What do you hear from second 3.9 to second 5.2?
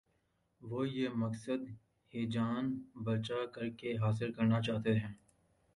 حاصل کرنا چاہتے ہیں۔